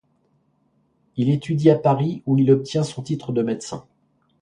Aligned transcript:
Il 1.15 1.29
étudie 1.29 1.69
à 1.69 1.77
Paris 1.77 2.13
et 2.13 2.23
où 2.25 2.35
il 2.35 2.49
obtient 2.49 2.81
son 2.83 3.03
titre 3.03 3.31
de 3.31 3.43
médecin. 3.43 3.85